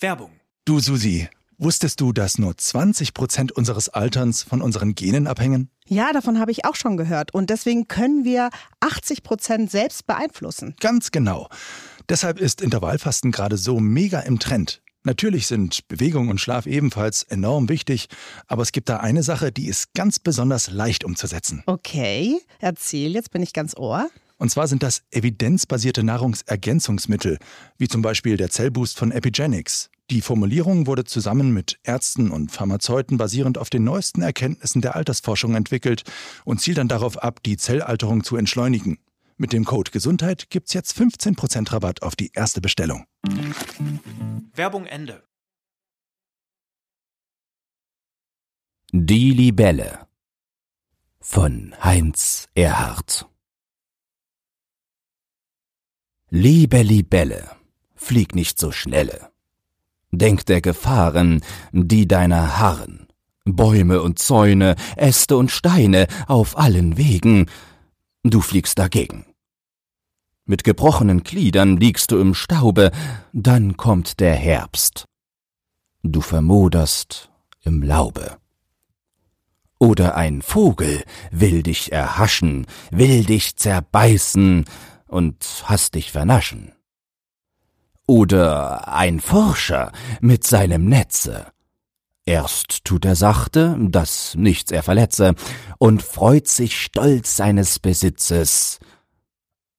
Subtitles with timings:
[0.00, 0.30] Werbung.
[0.64, 5.70] Du Susi, wusstest du, dass nur 20 Prozent unseres Alterns von unseren Genen abhängen?
[5.86, 7.34] Ja, davon habe ich auch schon gehört.
[7.34, 10.76] Und deswegen können wir 80 Prozent selbst beeinflussen.
[10.78, 11.48] Ganz genau.
[12.08, 14.82] Deshalb ist Intervallfasten gerade so mega im Trend.
[15.02, 18.08] Natürlich sind Bewegung und Schlaf ebenfalls enorm wichtig,
[18.46, 21.62] aber es gibt da eine Sache, die ist ganz besonders leicht umzusetzen.
[21.66, 24.08] Okay, erzähl, jetzt bin ich ganz ohr.
[24.38, 27.38] Und zwar sind das evidenzbasierte Nahrungsergänzungsmittel,
[27.76, 29.90] wie zum Beispiel der Zellboost von Epigenics.
[30.10, 35.54] Die Formulierung wurde zusammen mit Ärzten und Pharmazeuten basierend auf den neuesten Erkenntnissen der Altersforschung
[35.54, 36.04] entwickelt
[36.44, 38.98] und zielt dann darauf ab, die Zellalterung zu entschleunigen.
[39.36, 43.04] Mit dem Code Gesundheit gibt's jetzt 15% Rabatt auf die erste Bestellung.
[44.54, 45.22] Werbung Ende.
[48.92, 50.06] Die Libelle
[51.20, 53.28] von Heinz Erhardt
[56.30, 57.48] Liebe Libelle,
[57.94, 59.30] flieg nicht so schnelle.
[60.10, 61.40] Denk der Gefahren,
[61.72, 63.08] die deiner harren.
[63.46, 67.46] Bäume und Zäune, Äste und Steine auf allen Wegen.
[68.24, 69.24] Du fliegst dagegen.
[70.44, 72.90] Mit gebrochenen Gliedern liegst du im Staube,
[73.32, 75.06] dann kommt der Herbst.
[76.02, 77.30] Du vermoderst
[77.62, 78.36] im Laube.
[79.78, 84.64] Oder ein Vogel will dich erhaschen, will dich zerbeißen,
[85.08, 86.72] und hast dich vernaschen.
[88.06, 91.52] Oder ein Forscher mit seinem Netze.
[92.24, 95.34] Erst tut er sachte, dass nichts er verletze,
[95.78, 98.78] und freut sich stolz seines Besitzes.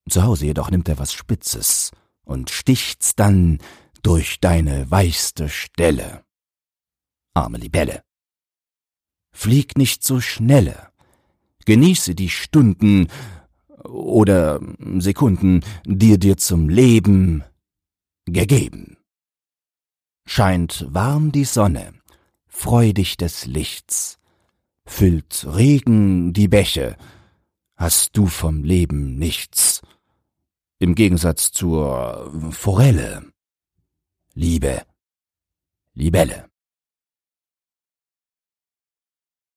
[0.10, 1.92] Zu Hause jedoch nimmt er was Spitzes
[2.24, 3.60] und sticht's dann
[4.02, 6.24] durch deine weichste Stelle.
[7.36, 8.04] Arme Libelle.
[9.32, 10.90] Flieg nicht so schnelle,
[11.66, 13.08] genieße die Stunden,
[13.84, 14.60] oder
[14.98, 17.44] Sekunden, die dir zum Leben
[18.26, 18.98] gegeben.
[20.26, 21.94] Scheint warm die Sonne,
[22.48, 24.20] freudig des Lichts,
[24.86, 26.98] füllt Regen die Bäche,
[27.76, 29.82] hast du vom Leben nichts.
[30.78, 33.26] Im Gegensatz zur Forelle.
[34.34, 34.84] Liebe,
[35.94, 36.50] Libelle.